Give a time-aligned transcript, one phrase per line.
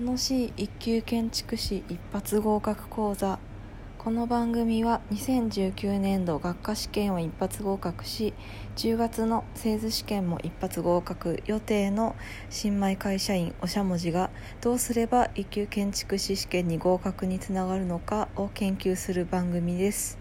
[0.00, 3.40] 楽しい一級建築士一発合格講座。
[3.98, 8.32] この番組は2019年度学科試験を一発合格し
[8.76, 12.14] 10月の製図試験も一発合格予定の
[12.48, 14.30] 新米会社員おしゃもじが
[14.60, 20.16] どうすれば一級建築士試験に合格につながるのかを研究する番組です。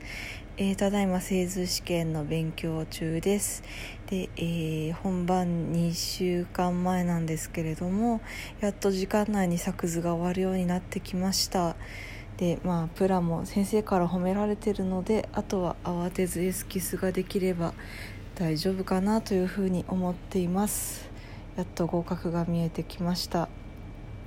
[0.60, 3.62] えー、ただいま製図試験の勉強中です。
[4.08, 8.22] で、えー、本番2週間前なんですけれども
[8.60, 11.76] やっと時間内に作図が終わるようになってきました。
[12.38, 17.76] でまあプラも先生から褒められてるのであとは慌てずエスキスができれば
[18.34, 21.08] 大丈夫かなというふうに思っています。
[21.56, 23.48] やっと合格が見えてきました。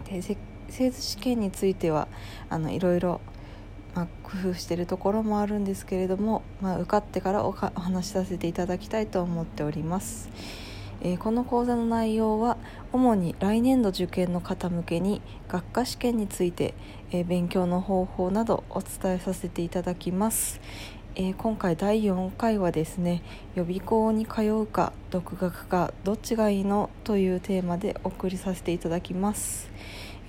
[0.09, 2.07] で製図試験については
[2.49, 3.21] あのいろいろ
[3.95, 10.29] まあ、工夫しているところもあるんですけれども、まあ、受かってからお話しさせていただきたいと思っております、
[11.03, 12.57] えー、この講座の内容は
[12.93, 16.75] 主に来年度受験の方向けに学科試験について、
[17.11, 20.61] えー、勉強の方法などお伝えさせていただきます、
[21.17, 23.23] えー、今回第4回はですね
[23.55, 26.91] 予備校に通うか独学かどっちがいいの？
[27.03, 29.69] というテーマでお送りさせていただきます。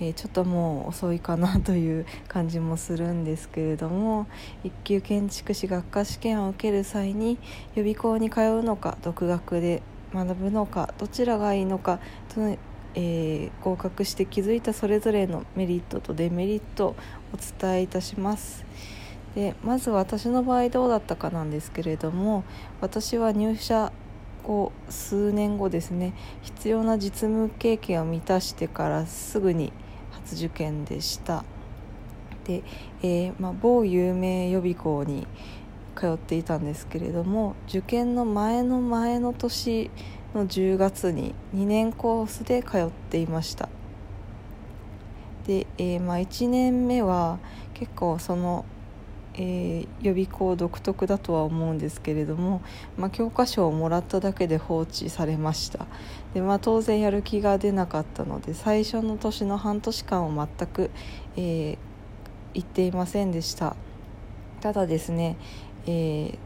[0.02, 4.26] えー、ちょっともう遅いかなという感じもするんですけれども
[4.64, 7.38] 一級建築士学科試験を受ける際に
[7.76, 9.80] 予備校に通うのか独学で
[10.12, 12.00] 学ぶのかどちらがいいのか
[12.34, 12.58] と
[12.94, 16.96] えー、合格して気づいたそれぞれのメリットとデメリットを
[17.32, 18.66] お伝えいたします。
[19.34, 22.44] でまず私の場合どうだったかなんですけれども
[22.82, 23.90] 私は入社
[24.42, 29.72] 後数年後ですね必要な実務経験を満たしてからすぐに
[30.34, 31.44] 受験でした。
[32.44, 32.62] で、
[33.02, 35.26] えー、まあ、某有名予備校に
[35.96, 39.90] 通っていたんですけれども受験の前の前の年
[40.34, 43.68] の10月に2年コースで通っていました。
[45.46, 47.38] で、えー、まあ、1年目は
[47.74, 48.64] 結構その
[49.34, 52.62] えー、予備校独特だとは思うんですけれども、
[52.96, 55.86] まあ、教科書をもらっただけで放置されました。
[56.34, 60.90] で、まあ、当然やる気が出なかったので最初の年の半年間を全く、
[61.36, 61.78] えー、
[62.54, 63.76] 行っていませんでした。
[64.60, 65.36] ただですね、
[65.86, 66.36] えー、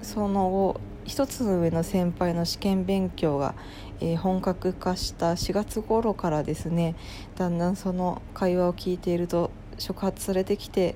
[0.00, 3.54] その後一つ上の先輩の試験勉強が、
[4.00, 6.94] えー、本格化した4月頃からですね
[7.36, 10.94] だんだんその会話を聞いていると触発されてきて、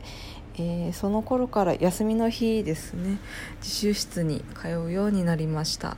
[0.57, 3.19] えー、その頃から休みの日ですね。
[3.61, 5.97] 自習室に通うようになりました。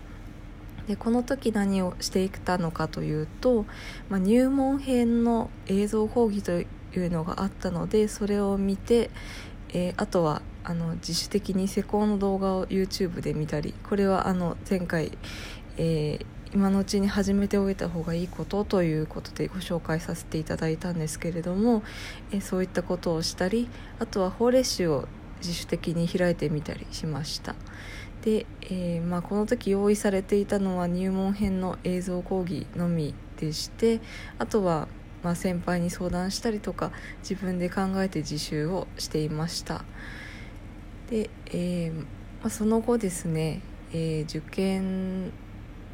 [0.89, 3.67] でこの時何をしていたのかというと、
[4.09, 9.11] まあ、入門編の映像講義というのがあったのでそれを見て、
[9.69, 15.13] えー、あとはあの自主的に施工の動画を YouTube で見たりこれはあの前回、
[15.77, 21.83] えー、今のうちに始めておいた方がいいことということでご紹介させていただいたんですけれども、
[22.33, 25.09] えそういったことをしたりあとは法令集を
[25.41, 27.55] 自主的に開いてみたりしました。
[28.23, 34.01] で、えー、まあ、この時用意されていたのは入門編の映像講義のみでして
[34.39, 34.89] あとは
[35.23, 39.85] ま先輩に相談したりとか自分で考えて自習をしていました。
[41.11, 42.05] で、えー、ま
[42.45, 43.61] あ、その後ですね、
[43.93, 45.33] えー、受験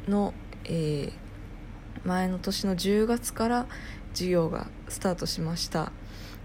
[0.07, 0.33] の
[0.65, 3.65] えー、前の年の10月から
[4.13, 5.91] 授業がスタートしました。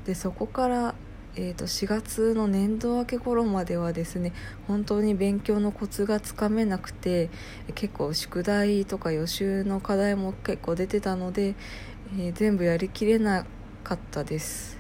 [0.05, 0.95] でそこから、
[1.37, 4.33] えー、と4月の年度明け頃まではですね
[4.67, 7.31] 本当に勉強のコツがつかめなくて
[7.75, 11.55] 結構宿題とか予習の課題も結構出てたので、
[12.19, 13.45] えー、全部やりきれな
[13.85, 14.79] かったです。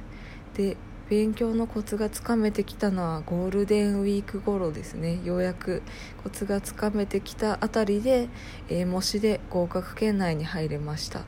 [0.54, 0.76] で
[1.10, 5.18] 勉強のコツがつかめてきたのはゴールデンウィーク頃ですね。
[5.24, 5.82] ようやく
[6.22, 8.28] コツがつかめてきたあたりで、
[8.68, 11.24] えー、模試で合格圏内に入れました、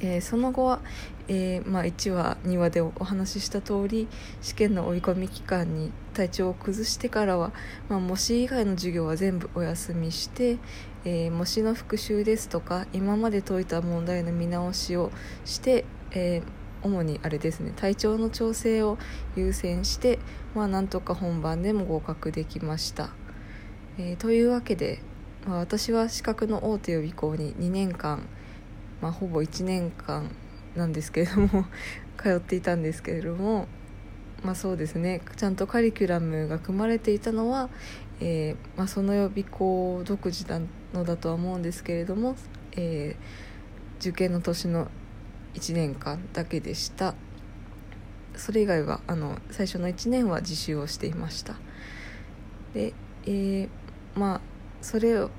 [0.00, 0.80] えー、その後は、
[1.28, 4.08] えー、まあ、1話2話でお話しした通り
[4.40, 7.52] 試験の追い込み期間に体調を崩してからは、
[7.90, 10.56] まあ、模試以外の授業は全部お休みして、
[11.04, 15.10] え模試の復習ですとか今まで解いた問題の見直しを
[15.44, 18.98] して、えー主にあれですね体調の調整を
[19.36, 20.18] 優先して、
[20.54, 23.10] まあ、なんとか本番でも合格できました。
[23.96, 25.00] えー、というわけで、
[25.46, 28.26] まあ、私は資格の大手予備校に2年間、
[29.00, 30.30] まあ、ほぼ1年間
[30.74, 31.64] なんですけれども
[32.18, 33.68] 通っていたんですけれども、
[34.42, 37.70] まあ、そうですねちゃんとカリキュラムが組まれていたのは、
[38.20, 40.60] えー、まあ、その予備校独自な
[40.92, 42.36] のだとは思うんですけれども、
[42.72, 44.90] えー、受験の年の
[45.54, 47.14] 1年間だけでした。
[48.36, 51.56] それ以外はあの最初の1年は自習をしていました。
[52.74, 52.92] で、
[53.26, 53.68] えー、
[54.14, 54.40] まあ
[54.80, 55.30] それを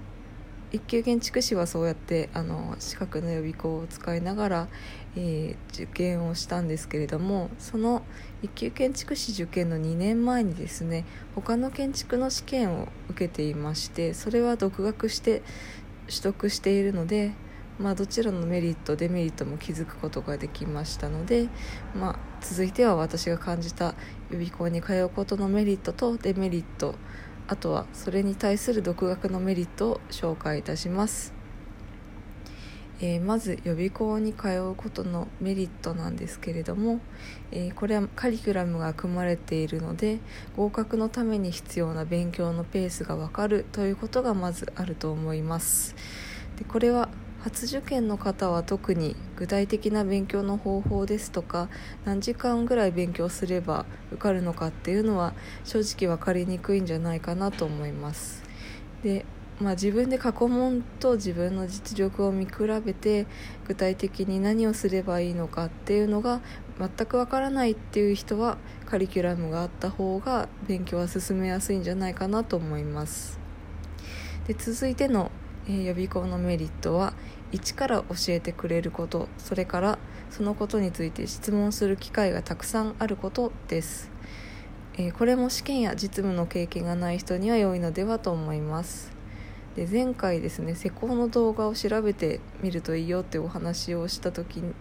[0.72, 4.68] 一級建築士はそうやってあの資格の予備校を使いながら、
[5.16, 8.04] えー、受験をしたんですけれどもその
[8.42, 15.44] 一級建築士受験の2年前にですね他の建築の試験を受けていましてそれは独学して
[16.08, 17.32] 取得しているので、
[17.80, 21.50] まあ、どちらのメリットデメリットも気づくことができましたので、
[21.94, 23.96] まあ、続いては私が感じた
[24.30, 26.96] 予備校に通うことのメリットとデメリット
[27.48, 31.34] あとはそれに対する独学のメリットを紹介いたします、
[33.02, 37.02] えー、まず予備校に通うことのメリットなんですけれども、
[37.52, 40.20] えー、これはカリキュラムが組まれているので
[40.56, 45.94] 合格のために必要な勉強のペースがわかるということがまずあると思います。
[46.58, 47.10] でこれは
[47.46, 51.70] 初受験の方は特に具体的な勉強の方法ですとか
[52.04, 58.42] 何時間ぐらい勉強すれば受かるのかっていうのは正直分かりにくいんじゃないかなと思います。
[59.04, 59.26] で
[59.62, 62.54] まあ、自分で過去問と自分の実力を見比
[62.84, 63.28] べて
[63.68, 66.42] 具体的に何をすればいいのかっていうのが
[66.80, 68.58] 全くわからないっていう人は
[68.88, 73.40] カリキュラムがあった方が勉強は進めやすいんじゃないかなと思います。
[74.48, 75.32] で続いての
[75.68, 77.14] え予備校のメリットは
[77.52, 79.98] 一から教えてくれることそれから
[80.30, 84.12] そのことについて質問する機会がたくさんあることです、
[84.98, 89.16] え、これも試験や実務の経験がない人には良いのではと思います。
[89.76, 94.74] で前回ですね施工の動画を調べてみるといいよってお話をした時に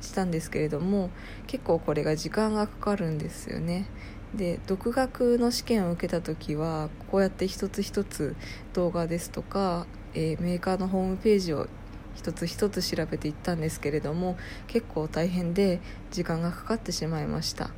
[0.00, 1.10] したんですけれども
[1.46, 3.86] 結構これが時間がかかるんですよね。
[4.34, 8.36] で独学の試験を受けた時はこうやって一つ一つ
[8.72, 11.68] 動画ですとかえー、メーカーのホームページを
[12.14, 14.36] 一つ一つ調べていったんですけれども
[14.66, 15.80] 結構大変で
[16.10, 17.70] 時間がかかってしまいました。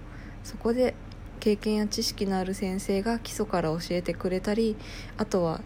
[0.43, 0.95] そこで
[1.39, 4.77] 経験や知識のある先生が基礎から教えてくれたり
[5.17, 5.61] あとは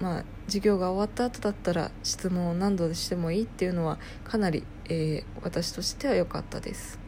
[0.00, 6.98] まあ授業が終わった後だったら質問を何度してもいいっていうのはかなり、えー、私としては良かったです。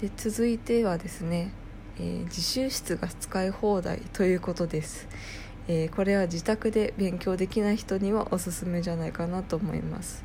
[0.00, 1.52] で続いてはですね、
[1.98, 5.08] えー、自習室が使い放題ということです。
[5.66, 10.24] えー、これは自宅で勉強できない人にはおすすめじゃないかなと思います。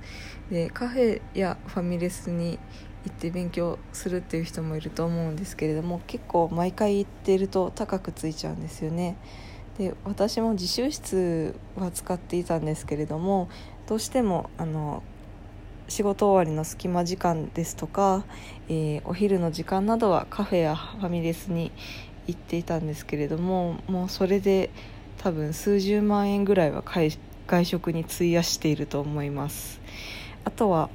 [0.49, 2.59] でカフェやファミレスに
[3.05, 9.15] 行って勉強するっていう人もいると思うんですけれども結構毎回行ってると高くついちゃうんですよね。
[9.77, 13.49] で私も自習室は使っていたんですけれども
[13.87, 15.03] どうしてもあの
[15.87, 18.25] 仕事終わりの隙間時間ですとか、
[18.67, 21.71] えー、お昼の時間などはカフェやファミレスに
[22.27, 24.69] 行っていたんですけれどももうそれで
[25.19, 29.79] 多分数十万円ぐらいは外食に費やしていると思います。
[30.43, 30.89] あとは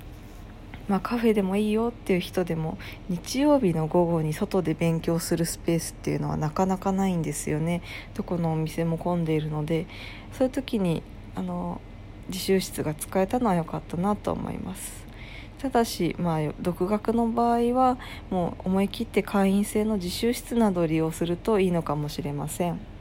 [0.87, 2.77] まあ、カフェでもいいよっていう人でも
[3.09, 7.81] 日曜日の午後に外で勉強するスペースっていうのはなかなかないんですよね。
[8.13, 9.87] どこのお店も混んでいるので。
[10.37, 11.03] そういう時に
[11.37, 11.81] あの
[12.29, 15.05] 自習室が使えたのは良かったなと思います。
[15.59, 17.97] ただし、まあ、独学の場合は
[18.31, 22.94] もう思い切って会員制の自習室などを利用するといいのかもしれません。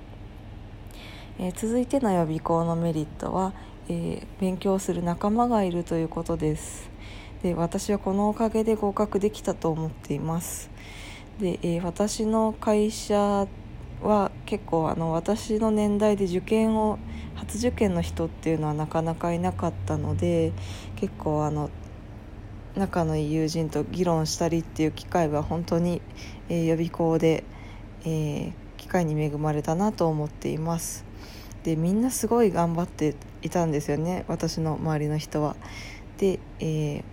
[1.39, 3.53] えー、続いての予備校のメリットは、
[3.89, 6.89] えー、勉強する仲間がいるということです。
[7.41, 10.69] で私はこのおかげで合格できたと思っています。
[11.39, 13.47] で、えー、私の会社
[14.01, 16.99] は結構あの私の年代で受験を
[17.35, 20.51] 初受験の人っていうのはなかなかいなかったので
[20.95, 21.69] 結構あの
[22.75, 26.01] 仲のいい友人と議論したりっていう機会は本当に、
[26.49, 27.43] えー、予備校で、
[28.05, 28.53] えー、
[28.93, 31.03] 会に恵まれたなと思っています
[31.63, 35.55] でみんなすごい頑張っていたんですよね私の周りの人は。
[36.17, 37.03] で、えー、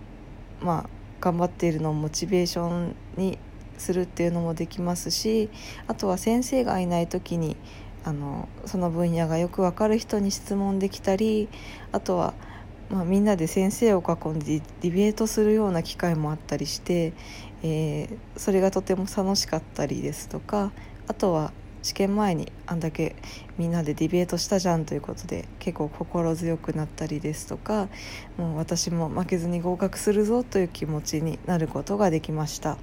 [0.61, 3.37] まあ頑張っているのをモチベーションに
[3.77, 5.49] するっていうのもできますし
[5.87, 7.55] あとは先生がいない時に
[8.03, 11.47] あのその分野がよく分かる人に質問できたり
[11.91, 12.33] あとは、
[12.89, 17.13] まあ、みんなで先生を囲んでディベートするような機会もあったりして、
[17.63, 20.71] えー、それがとても楽しかったりですとか
[21.07, 23.15] あとは試験前にあんだけ
[23.57, 27.89] みんなでディベートしたじゃんということで結構心強くなったりですとか
[28.37, 32.77] もう私も負けずに合格するぞという気持ちになることができました、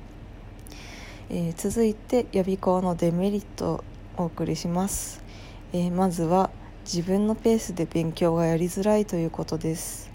[1.31, 3.85] えー、続いて予備校のデメリットを
[4.17, 5.23] お送りします、
[5.73, 6.51] えー、まずは
[6.85, 10.11] 自分のペースで勉強がやりづらいということです。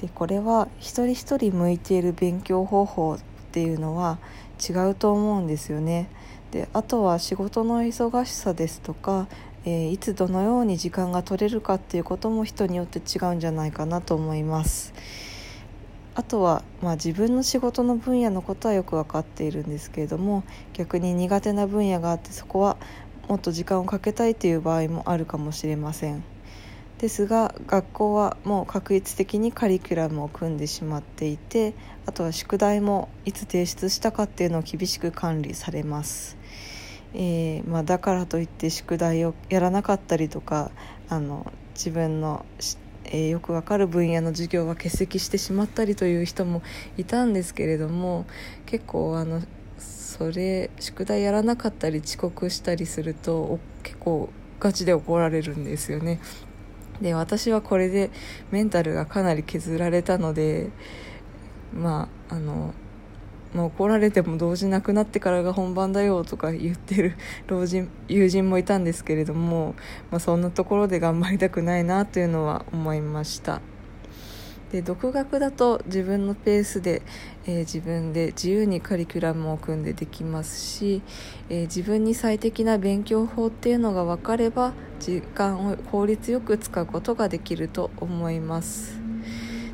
[0.00, 3.18] でこれは一人一人向いている勉強方法っ
[3.50, 4.18] ていうのは
[4.60, 6.08] 違うと思うんですよね。
[6.54, 9.26] であとは仕事の忙しさですとか、
[9.64, 14.94] えー、いつどのように時間が取れるかっていうことも人によって違うんじゃないかなと思います。
[16.14, 22.76] あとは、まあ、自分の仕事の分野のことはよく分かっているんですけれども逆に苦手な分野があってそこは
[23.28, 26.33] もっと時間をかけたいという場合もあるかもしれません。
[26.98, 31.74] ですが学校はもう確一的にカリキュラムを組んでしまっていて
[32.06, 36.36] あとは宿題もいつ提出したかっていうのを厳しく管理されます、
[37.12, 40.70] えー、まあ、だからといって宿題をやらなかったりとか
[41.08, 42.46] あの自分の
[43.06, 46.62] えー、よくわかる分野の授業は欠席してしまったりという人も
[46.96, 48.24] いたんですけれども
[48.64, 49.42] 結構あの
[49.78, 56.20] それ宿題やらなかったり遅刻したりすると結構ガチで怒られるんですよね。
[57.00, 58.10] で私はこれで
[58.50, 60.70] メンタルがかなり削られたので
[61.72, 62.72] まああの、
[63.54, 67.16] まあ、怒られても動じなくなってからが本番だよとか言ってる
[67.48, 69.74] 老人友人もいたんですけれども、
[70.10, 73.60] まあ、そんなところで頑張りたくないなというのは思いました。
[74.74, 77.02] で独学だと自分のペースで、
[77.46, 81.00] えー、自分で自由にカリキュラムを組んでできますし、
[81.48, 88.98] えー、自分に最適な勉強法っていうのが分かれば時間を効率よく使うことができると思います。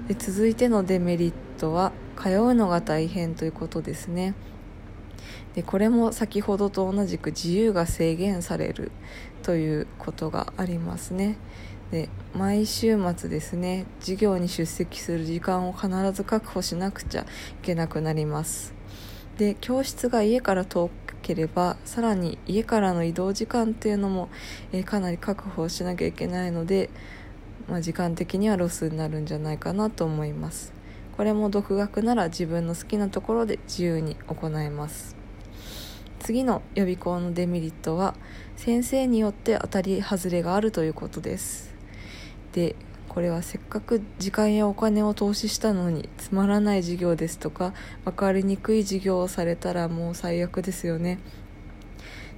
[0.07, 1.92] で続いてのデメリットは
[2.23, 4.35] 通うのが大変ということですね。
[5.54, 8.92] でこれも先ほどと同じく自由が制限される
[9.42, 11.38] ということがありますね。
[11.90, 17.26] で毎週末ですね授業に出席する時間を必ず確保しなくちゃい
[17.62, 18.75] けなくなります。
[19.38, 20.90] で教室が家から遠
[21.23, 24.28] ければさらに家からの移動時間っていうのも、
[24.73, 26.90] えー、かなり確保しなきゃいけないので、
[27.68, 30.73] まあ、時間的にはロスになるんじゃないかなと思います。
[31.16, 35.16] これも独学なら自分の好きなところで自由に行えます。
[36.18, 38.14] 次の予備校のデメリットは
[38.56, 41.75] 先生によって当たり外れがあるということです。
[42.52, 42.76] で
[43.09, 51.19] これはせっかく時間やお金を投資したのにつまらない授業ですとか分かりにくい授業をされたらもう最悪ですよね。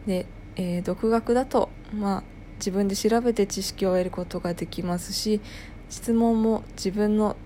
[0.07, 0.25] で、
[0.57, 2.23] えー、独学だとまあ
[2.57, 5.43] 自分で調べて知識を得ることができますし
[5.91, 7.37] 質問も自分の、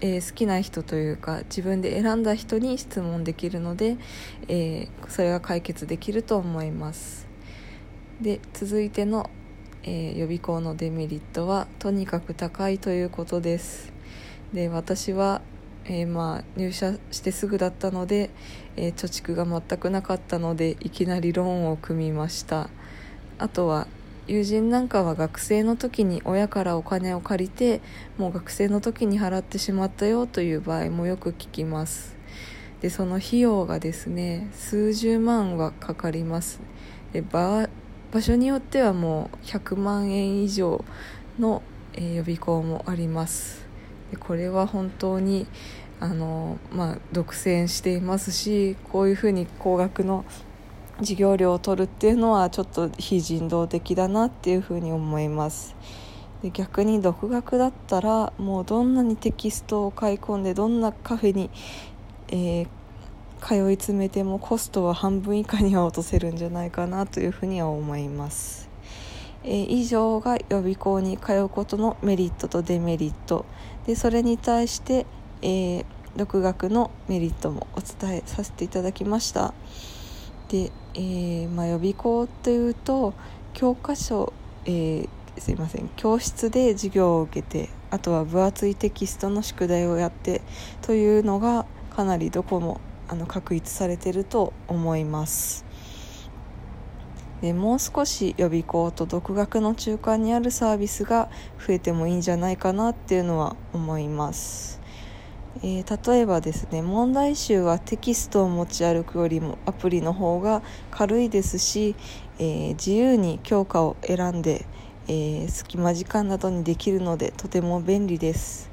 [0.00, 3.98] えー、好きな人というか自分で選んだ人に質問できるので、
[4.48, 7.26] えー、それが解決できると思います。
[8.22, 9.28] で続いての
[9.84, 13.92] えー、予備校のデメリットはとにかく高いということです。
[14.52, 15.42] で私は、
[15.84, 18.30] えー、まあ入社してすぐだったので、
[18.76, 22.70] えー、貯蓄が全くなかったのでいきなりローンを組みました。
[23.38, 23.86] あとは
[24.26, 27.82] 友人なんかは学生の時に親からお金を借りて
[28.16, 32.16] もう学生の時に払ってしまったよという場合もよく聞きます。
[32.80, 36.60] でその費用がですね数十万はかかります。
[37.12, 37.68] で場
[38.14, 40.84] 場所によってはもう100万円以上
[41.40, 41.62] の、
[41.94, 43.66] え、予備校もあります。
[44.12, 45.48] でこれは本当に
[45.98, 50.24] あの、まあ、独占していますしこういうふうに高額の
[50.98, 55.74] 授業料を取るっていうのはちょっと非人道的だなっていうふうに思います。
[56.44, 61.50] で逆に独学だったらもうどんなにテキストを買い込んでどんなカフェに、
[62.28, 62.68] えー
[63.46, 68.70] 通い詰めてもコストは半分以下には落とせるんじゃないかなというふうには思います、
[69.42, 73.44] えー、以上が予備校に通うことのメリットとデメリット。
[73.86, 75.04] でそれに対して、
[75.42, 75.84] えー、
[76.16, 79.52] 独学のメリットもお伝えさせていただきました。
[80.48, 83.12] で、えー、まあ、予備校というと
[83.52, 84.32] 教科書、
[84.64, 90.40] えー、すいません教室で授業を受けてあとは分厚いテキストの宿題をやって
[90.80, 95.64] というのがかなりどこもあの確立されてると思います。
[97.44, 104.80] でもう少し予備校と独学の中間にあるサービスが増えてもいいんじゃないかなっていうのは思います、
[105.58, 111.94] えー、例えばですね問題集はテキストを持ち歩くよりもアプリの方が軽いですし、
[112.38, 114.64] えー、自由に教科を選んで、
[115.08, 118.70] えー、隙間時間などにできるのでとても便利です。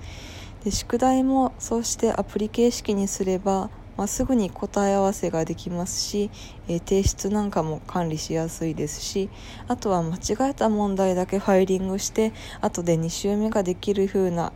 [0.64, 3.70] で宿題もそうしてアプリ形式にすれば
[4.02, 6.32] まあ、すぐに答え合わせができますし、
[6.68, 9.30] えー、提出なんかも管理しやすいですし
[9.68, 14.54] あとは間違えた問題だけファイリングして後で2週目ができる風な、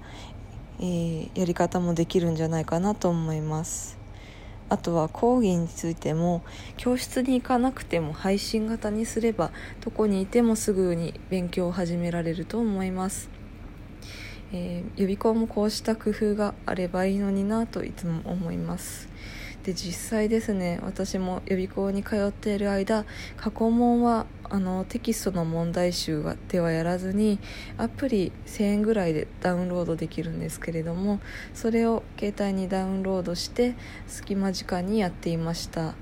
[0.80, 4.00] えー、やり方もできるんじゃないかなと思います。
[4.68, 6.42] あとは講義についても
[6.76, 13.45] 教室に行かなくても配信型にすればどこにいてもすぐに勉強を始められると思います。
[14.58, 19.10] えー、予備校もこうした工夫があればいいのになといつも思います。
[19.64, 23.04] で実際ですね私も予備校に通っている間
[23.36, 27.40] 過去問はあのテキストの問題集はではやらずに
[27.78, 31.20] アプリ1000円ぐらいでダウンロードできるんですけれども
[31.56, 33.74] それを携帯にダウンロードして
[34.08, 35.96] 隙間時間にやっていました。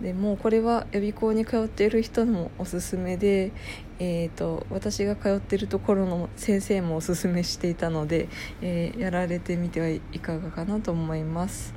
[0.00, 3.52] でもうこれは予備校に通っている人もおすすめで、
[3.98, 8.28] えーと、私が通っているところの先生もおすすめしていたので、
[8.62, 11.74] えー、やられてみてはいかがかなと思います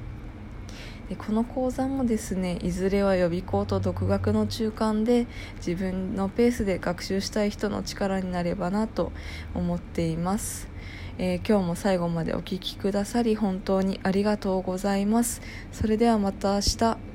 [1.10, 5.26] でこの講座もですねいずれは予備校と独学の中間で
[5.58, 9.12] 自分のペースで学習したい人の力になればなと
[9.56, 10.70] 思っています
[11.18, 15.42] えー、今日も最後までお聴きくださり本当にありがとうございます。
[15.72, 17.11] それではまた明日。